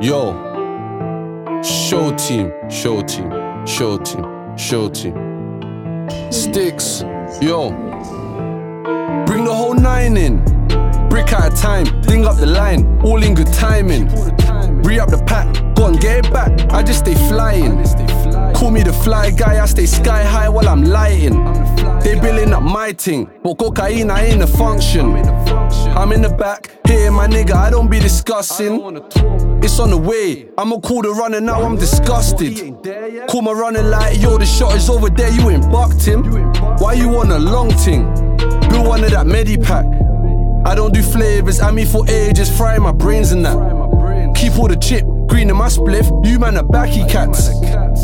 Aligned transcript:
Yo, 0.00 0.32
SHO 1.60 2.14
team, 2.14 2.52
SHO 2.70 3.02
team, 3.02 3.32
SHO 3.66 3.98
team, 3.98 4.56
SHO 4.56 4.88
team. 4.90 5.14
STKZ, 6.30 7.42
yo. 7.42 7.70
Bring 9.26 9.44
the 9.44 9.52
whole 9.52 9.74
nine 9.74 10.16
in. 10.16 10.38
Brick 11.08 11.32
at 11.32 11.52
a 11.52 11.56
time, 11.56 11.84
ding 12.02 12.26
up 12.26 12.36
the 12.36 12.46
line, 12.46 13.00
all 13.02 13.20
in 13.20 13.34
good 13.34 13.52
timing. 13.52 14.06
Re 14.84 15.00
up 15.00 15.10
the 15.10 15.20
pack, 15.26 15.52
go 15.74 15.86
and 15.86 16.00
get 16.00 16.24
it 16.24 16.32
back. 16.32 16.72
I 16.72 16.84
just 16.84 17.00
stay 17.00 17.16
flying. 17.28 17.82
Call 18.54 18.70
me 18.70 18.84
the 18.84 18.92
fly 18.92 19.32
guy, 19.32 19.60
I 19.60 19.66
stay 19.66 19.86
sky 19.86 20.22
high 20.22 20.48
while 20.48 20.68
I'm 20.68 20.84
lighting. 20.84 21.44
They 22.04 22.14
building 22.20 22.52
up 22.52 22.62
my 22.62 22.92
thing, 22.92 23.28
but 23.42 23.58
cocaine, 23.58 24.12
I 24.12 24.26
ain't 24.26 24.42
a 24.42 24.46
function. 24.46 25.16
I'm 25.96 26.12
in 26.12 26.22
the 26.22 26.28
back, 26.28 26.70
here 26.86 27.10
my 27.10 27.26
nigga, 27.26 27.54
I 27.54 27.70
don't 27.70 27.90
be 27.90 27.98
discussing. 27.98 28.78
It's 29.60 29.78
on 29.80 29.90
the 29.90 29.96
way, 29.96 30.48
I'ma 30.56 30.78
call 30.78 31.02
the 31.02 31.10
runner 31.10 31.40
now, 31.40 31.62
I'm 31.62 31.76
disgusted. 31.76 32.76
Call 33.28 33.42
my 33.42 33.52
runner 33.52 33.82
like, 33.82 34.20
yo, 34.20 34.38
the 34.38 34.46
shot 34.46 34.76
is 34.76 34.88
over 34.88 35.10
there, 35.10 35.30
you 35.30 35.50
ain't 35.50 35.70
bucked 35.70 36.04
him. 36.04 36.22
Why 36.78 36.92
you 36.94 37.16
on 37.18 37.30
a 37.32 37.38
long 37.38 37.70
thing? 37.70 38.04
Build 38.68 38.86
one 38.86 39.02
of 39.02 39.10
that 39.10 39.26
Medipack. 39.26 39.84
I 40.64 40.74
don't 40.74 40.94
do 40.94 41.02
flavors, 41.02 41.60
I 41.60 41.70
mean 41.72 41.86
for 41.86 42.08
ages, 42.08 42.56
frying 42.56 42.82
my 42.82 42.92
brains 42.92 43.32
in 43.32 43.42
that. 43.42 43.56
Keep 44.36 44.58
all 44.58 44.68
the 44.68 44.76
chip, 44.76 45.04
green 45.28 45.50
in 45.50 45.56
my 45.56 45.68
spliff, 45.68 46.08
you 46.26 46.38
man 46.38 46.56
are 46.56 46.64
backy 46.64 47.02
oh, 47.02 47.08
cats. 47.08 47.48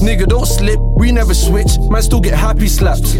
Nigga, 0.02 0.27
don't 0.27 0.46
slip, 0.46 0.78
we 0.80 1.10
never 1.10 1.34
switch, 1.34 1.78
man 1.91 2.02
still 2.02 2.20
get 2.20 2.34
happy 2.34 2.69
slaps. 2.69 3.14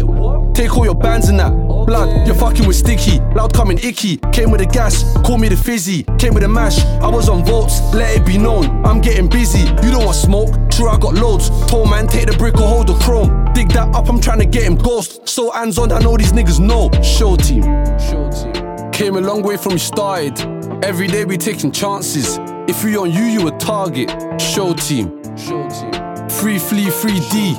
Take 0.53 0.77
all 0.77 0.85
your 0.85 0.95
bands 0.95 1.27
and 1.27 1.39
that. 1.39 1.51
Blood, 1.85 2.25
you're 2.25 2.35
fucking 2.35 2.65
with 2.65 2.77
sticky, 2.77 3.19
loud 3.35 3.53
coming 3.53 3.77
icky. 3.79 4.17
Came 4.31 4.51
with 4.51 4.61
the 4.61 4.65
gas, 4.65 5.03
call 5.25 5.37
me 5.37 5.49
the 5.49 5.57
fizzy. 5.57 6.03
Came 6.17 6.33
with 6.33 6.43
the 6.43 6.49
mash, 6.49 6.79
I 7.01 7.07
was 7.09 7.27
on 7.27 7.43
votes, 7.43 7.81
let 7.93 8.15
it 8.15 8.25
be 8.25 8.37
known. 8.37 8.85
I'm 8.85 9.01
getting 9.01 9.27
busy, 9.27 9.59
you 9.59 9.91
don't 9.91 10.05
want 10.05 10.15
smoke, 10.15 10.49
true 10.71 10.89
I 10.89 10.97
got 10.97 11.15
loads. 11.15 11.49
Told 11.67 11.89
man, 11.89 12.07
take 12.07 12.27
the 12.27 12.37
brick 12.37 12.55
or 12.55 12.67
hold 12.67 12.87
the 12.87 12.95
chrome. 12.99 13.53
Dig 13.53 13.69
that 13.69 13.93
up, 13.93 14.09
I'm 14.09 14.21
trying 14.21 14.39
to 14.39 14.45
get 14.45 14.63
him 14.63 14.75
ghost. 14.75 15.27
So 15.27 15.51
hands 15.51 15.77
on, 15.77 15.91
I 15.91 15.99
know 15.99 16.17
these 16.17 16.31
niggas 16.31 16.59
know. 16.59 16.89
SHO 17.01 17.37
team. 17.37 17.63
SHO 17.99 18.29
team. 18.31 18.91
Came 18.91 19.17
a 19.17 19.21
long 19.21 19.43
way 19.43 19.57
from 19.57 19.77
started. 19.77 20.39
Every 20.83 21.07
day 21.07 21.25
we 21.25 21.37
taking 21.37 21.71
chances. 21.71 22.39
If 22.67 22.83
we 22.83 22.97
on 22.97 23.11
you, 23.11 23.23
you 23.23 23.47
a 23.47 23.51
target. 23.59 24.09
SHO 24.41 24.73
team. 24.73 25.21
SHO 25.37 25.69
team. 25.69 26.29
Free 26.29 26.57
flee, 26.57 26.89
free 26.89 27.19
D. 27.29 27.55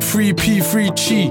Free 0.00 0.32
P, 0.32 0.60
free 0.62 0.88
Chi. 0.90 1.30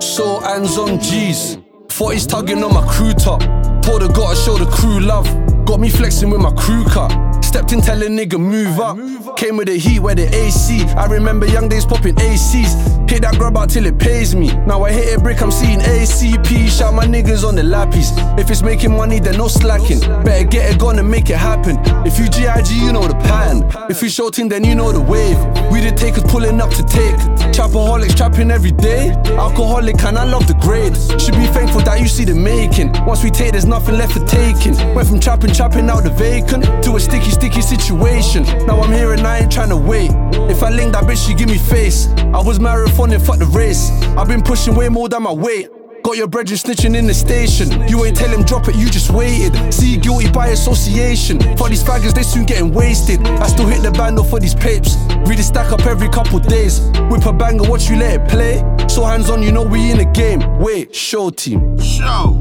So 0.00 0.40
hands 0.40 0.76
on 0.76 0.98
G's. 0.98 1.58
Thought 1.88 2.14
he's 2.14 2.26
tugging 2.26 2.64
on 2.64 2.74
my 2.74 2.84
crew 2.92 3.12
top. 3.12 3.42
Told 3.84 4.00
her 4.00 4.08
gotta 4.08 4.34
show 4.34 4.56
the 4.56 4.64
crew 4.66 5.00
love. 5.00 5.26
Got 5.66 5.78
me 5.78 5.90
flexing 5.90 6.30
with 6.30 6.40
my 6.40 6.52
crew 6.52 6.84
cut. 6.84 7.12
Stepped 7.44 7.72
in, 7.72 7.80
tell 7.80 8.02
a 8.02 8.06
nigga 8.06 8.40
move 8.40 8.80
up. 8.80 8.96
Came 9.36 9.56
with 9.56 9.68
the 9.68 9.76
heat 9.76 10.00
where 10.00 10.14
the 10.14 10.26
AC. 10.34 10.82
I 10.96 11.06
remember 11.06 11.46
young 11.46 11.68
days 11.68 11.84
popping 11.84 12.14
ACs. 12.16 13.10
Hit 13.10 13.22
that 13.22 13.34
grub 13.38 13.56
out 13.56 13.70
till 13.70 13.86
it 13.86 13.98
pays 13.98 14.34
me. 14.34 14.48
Now 14.66 14.82
I 14.82 14.90
hit 14.90 15.16
a 15.16 15.20
brick, 15.20 15.42
I'm 15.42 15.50
seeing 15.50 15.80
ACP. 15.80 16.68
Shout 16.68 16.94
my 16.94 17.04
niggas 17.04 17.46
on 17.46 17.54
the 17.54 17.62
lappies. 17.62 18.10
If 18.38 18.50
it's 18.50 18.62
making 18.62 18.96
money, 18.96 19.20
then 19.20 19.36
no 19.36 19.48
slacking. 19.48 20.00
Better 20.24 20.44
get 20.48 20.72
it 20.72 20.80
gone 20.80 20.98
and 20.98 21.08
make 21.08 21.30
it 21.30 21.36
happen. 21.36 21.78
If 22.06 22.18
you 22.18 22.24
GIG, 22.24 22.70
you 22.70 22.92
know 22.92 23.06
the 23.06 23.14
pattern. 23.14 23.70
If 23.90 24.02
you 24.02 24.08
shouting, 24.08 24.48
then 24.48 24.64
you 24.64 24.74
know 24.74 24.92
the 24.92 25.00
wave. 25.00 25.38
We 25.70 25.80
the 25.80 25.92
takers 25.94 26.24
pulling 26.24 26.60
up 26.60 26.70
to 26.70 26.82
take. 26.82 27.52
Trapaholics 27.94 28.16
trapping 28.16 28.50
every 28.50 28.72
day. 28.72 29.10
Alcoholic, 29.38 30.02
and 30.04 30.18
I 30.18 30.24
love 30.24 30.46
the 30.46 30.54
grade. 30.54 30.96
Should 31.20 31.34
be 31.34 31.46
thankful 31.46 31.80
that 31.82 32.00
you 32.00 32.08
see 32.08 32.24
the 32.24 32.34
making. 32.34 32.92
Once 33.04 33.22
we 33.22 33.30
take, 33.30 33.52
there's 33.52 33.66
nothing 33.66 33.96
left 33.96 34.12
for 34.12 34.24
taking. 34.26 34.74
Went 34.94 35.08
from 35.08 35.20
trapping, 35.20 35.52
trapping 35.52 35.88
out 35.88 36.02
the 36.02 36.10
vacant 36.10 36.64
to 36.84 36.96
a 36.96 37.00
sticky, 37.00 37.30
sticky 37.30 37.60
situation. 37.60 38.42
Now 38.66 38.80
I'm 38.80 38.92
here 38.92 39.12
and 39.12 39.26
I 39.26 39.40
ain't 39.40 39.52
trying 39.52 39.68
to 39.68 39.76
wait. 39.76 40.10
If 40.50 40.62
I 40.62 40.70
link 40.70 40.92
that 40.92 41.04
bitch, 41.04 41.26
she 41.26 41.34
give 41.34 41.48
me 41.48 41.58
face. 41.58 42.08
I 42.34 42.40
was 42.42 42.58
marathoning, 42.58 43.24
fuck 43.24 43.38
the 43.38 43.46
race. 43.46 43.90
I've 44.18 44.28
been 44.28 44.42
pushing 44.42 44.74
way 44.74 44.88
more 44.88 45.08
than 45.08 45.22
my 45.22 45.32
weight. 45.32 45.68
Got 46.04 46.18
your 46.18 46.28
brethren 46.28 46.58
snitching 46.58 46.94
in 46.94 47.06
the 47.06 47.14
station. 47.14 47.88
You 47.88 48.04
ain't 48.04 48.14
tell 48.14 48.28
him 48.28 48.44
drop 48.44 48.68
it, 48.68 48.76
you 48.76 48.90
just 48.90 49.10
waited. 49.10 49.72
See 49.72 49.96
guilty 49.96 50.30
by 50.30 50.48
association. 50.48 51.40
For 51.56 51.70
these 51.70 51.82
faggots, 51.82 52.12
they 52.12 52.22
soon 52.22 52.44
getting 52.44 52.74
wasted. 52.74 53.26
I 53.26 53.46
still 53.46 53.66
hit 53.66 53.82
the 53.82 53.90
bando 53.90 54.22
for 54.22 54.38
these 54.38 54.54
papes. 54.54 54.96
Read 55.26 55.38
the 55.38 55.42
stack 55.42 55.72
up 55.72 55.86
every 55.86 56.10
couple 56.10 56.38
days. 56.40 56.80
Whip 57.08 57.24
a 57.24 57.32
banger, 57.32 57.66
watch 57.70 57.88
you 57.88 57.96
let 57.96 58.20
it 58.20 58.28
play. 58.28 58.62
So 58.86 59.02
hands 59.02 59.30
on, 59.30 59.42
you 59.42 59.50
know 59.50 59.62
we 59.62 59.90
in 59.90 59.96
the 59.96 60.04
game. 60.04 60.40
Wait, 60.58 60.94
SHO 60.94 61.30
team. 61.30 61.78
Show. 61.80 62.36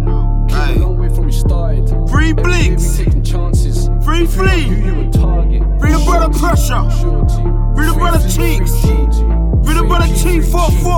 Hey. 0.49 0.77
way 0.83 1.07
from 1.07 1.27
we 1.27 1.31
started. 1.31 1.87
Free 2.09 2.33
Blinks. 2.33 2.97
taking 2.97 3.23
chances. 3.23 3.89
Free 4.03 4.25
Flea. 4.25 4.67
you 4.67 5.09
a. 5.09 5.59
Free 5.79 5.93
the 5.93 6.03
brother 6.05 6.37
Pressure. 6.37 6.83
Free 7.75 7.87
the 7.87 7.93
brother 7.93 8.19
Cheeks. 8.27 8.75
Free 9.63 9.73
the 9.73 9.83
brother 9.87 10.07
T44. 10.19 10.92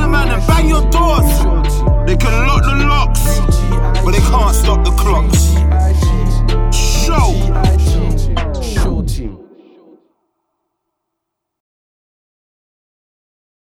The 0.00 0.08
man. 0.08 0.28
And 0.28 0.46
bang 0.46 0.68
your 0.68 0.82
doors. 0.90 1.30
They 2.06 2.16
can 2.16 2.46
lock 2.46 2.62
the 2.62 2.74
locks, 2.86 3.22
but 4.02 4.12
they 4.12 4.24
can't 4.30 4.54
stop 4.54 4.84
the 4.84 4.92
clocks. 4.92 5.50
Show. 6.74 7.89